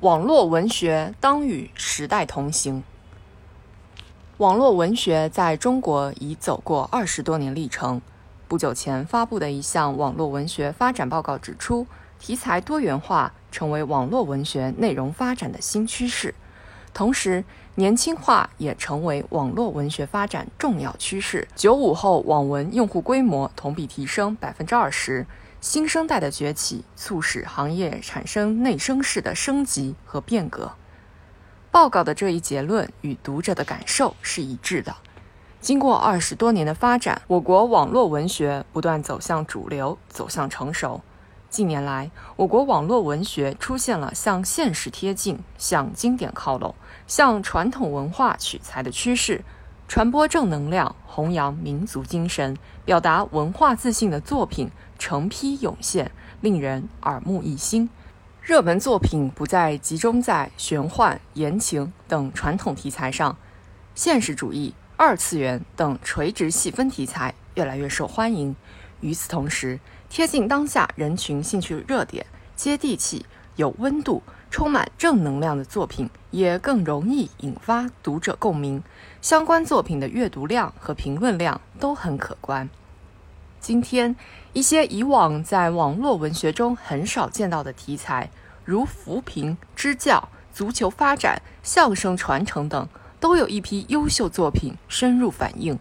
[0.00, 2.82] 网络文学当与时代同行。
[4.38, 8.00] 网络文学在中国已走过二十多年历程。
[8.48, 11.86] 不久前发布的一项网络文学发展报告指出，
[12.18, 16.34] 题材多元化成为网络文学内容发展的新趋势，
[16.94, 17.44] 同时
[17.80, 21.48] 年轻化也成为网络文学发展重要趋势。
[21.56, 25.26] 九五后网文用户规模同比提升百分之二十。
[25.62, 30.72] 新生代的崛起，促使行业产生内生式的升级和变革。
[31.70, 34.94] 报告的这一结论与读者的感受是一致的。
[35.62, 41.00] 经过二十多年的发展，我国网络文学不断走向主流，走向成熟。
[41.50, 46.72] 近年来，我国网络文学出现了向现实贴近、向经典靠拢、
[47.08, 49.42] 向传统文化取材的趋势。
[49.88, 57.90] 传播正能量、弘扬民族精神、表达文化自信的作品成批涌现，令人耳目一新。
[58.40, 63.36] 热门作品不再集中在玄幻、言情等传统题材上，
[63.96, 68.54] 现实主义、二次元等垂直细分题材越来越受欢迎。
[69.00, 73.24] 与此同时，贴近当下人群兴趣热点、接地气、
[73.56, 74.22] 有温度。
[74.52, 78.82] 充满正能量的作品也更容易引发读者共鸣，
[79.22, 82.68] 相关作品的阅读量和评论量都很可观。
[83.60, 84.16] 今天，
[84.52, 88.28] 一些以往在网络文学中很少见到的题材，
[88.64, 92.88] 如扶贫、支教、足球发展、相声传承等，
[93.20, 95.78] 都有一批优秀作品深入反映。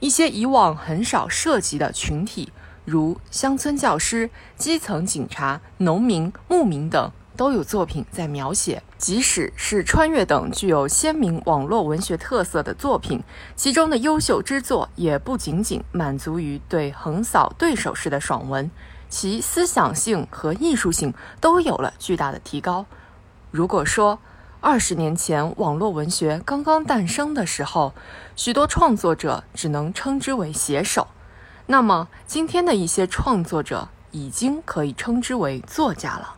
[0.00, 2.52] 一些以往很少涉及的群体，
[2.88, 7.10] 如乡村教师、基层警察、农民、牧民等。
[7.36, 13.22] 都有作品在描写，即使是穿越等具有鲜明网络文学特色的作品，
[13.54, 18.68] 其中的优秀之作也不仅仅满足于对横扫对手式的爽文，
[19.08, 22.86] 其思想性和艺术性都有了巨大的提高。
[23.52, 24.18] 如果说
[24.60, 27.94] 二十年前网络文学刚刚诞生的时候，
[28.34, 31.06] 许多创作者只能称之为写手，
[31.70, 36.36] 那么今天的一些创作者已经可以称之为作家了。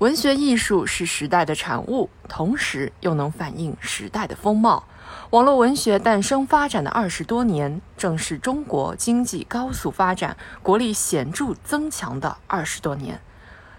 [0.00, 4.84] 文学艺术是时代的产物，同时又能反映时代的风貌。
[5.30, 13.18] 网络文学诞生发展的二十多年，正是中国经济高速发展、国力显著增强的二十多年。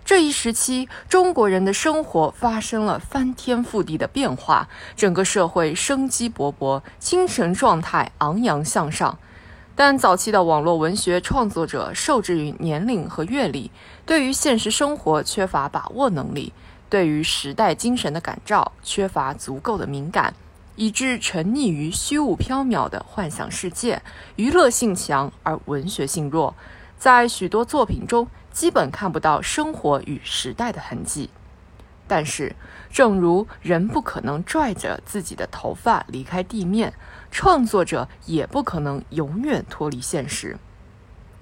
[0.04, 9.20] 这一时期，中国人的生活发生了翻天覆地的变化，整个社会生机勃勃，精神状态昂扬向上。
[9.82, 13.72] 但早期的网络文学创作者受制于年龄和阅历，
[14.06, 16.52] 对于现实生活缺乏把握能力，
[16.90, 20.34] 对于时代精神的感召缺乏足够的敏感，
[20.76, 24.02] 以致沉溺于虚无缥缈的幻想世界，
[24.36, 26.54] 娱乐性强而文学性弱，
[26.98, 31.30] 在许多作品中基本看不到生活与时代的痕迹。
[32.10, 32.56] 但是，
[32.92, 36.92] 正如人不可能拽着自己的头发离开地面，
[37.30, 40.58] 创作者也不可能永远脱离现实。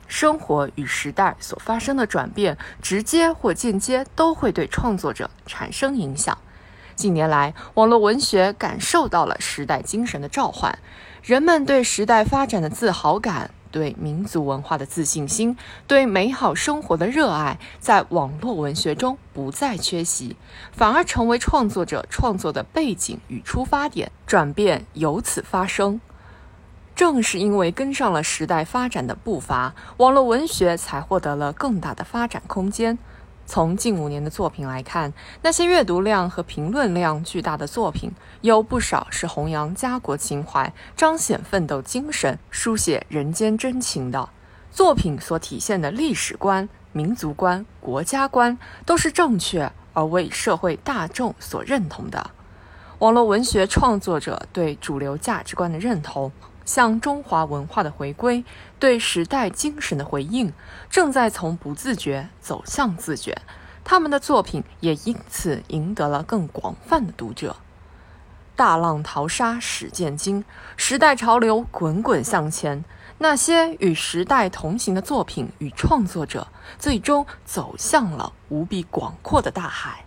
[0.07, 6.37] 生活与时代所发生的转变，直接或间接都会对创作者产生影响。
[6.95, 10.77] 近年来，网络文学感受到了时代精神的召唤，
[11.23, 13.51] 人们对时代发展的自豪感。
[13.77, 15.55] 对民族文化的自信心，
[15.85, 20.35] 对美好生活的热爱，在网络文学中不再缺席，
[20.71, 26.01] 反而成为创作者创作的背景与出发点，转变由此发生。
[26.95, 32.97] 正是因为跟上了时代发展的步伐，网络文学才获得了更大的发展空间。
[33.47, 44.29] 从近五年的作品来看，那些阅读量和评论量巨大的作品，有不少是弘扬家国情怀、彰显奋斗精神、书写人间真情的
[44.69, 45.17] 作品。
[45.19, 52.31] 所体现的历史观、民族观、国家观，都是正确而为社会大众所认同的。
[52.99, 56.31] 网络文学创作者对主流价值观的认同。
[56.65, 58.43] 向中华文化的回归，
[58.77, 60.51] 对时代精神的回应，
[60.89, 63.41] 正在从不自觉走向自觉。
[63.85, 67.55] 他们的作品也因此赢得了更广泛的读者。
[68.57, 70.43] 大浪淘沙始见金，
[70.75, 72.83] 时代潮流滚滚向前。
[73.19, 80.06] 那些与时代同行的作品与创作者，最终走向了无比广阔的大海。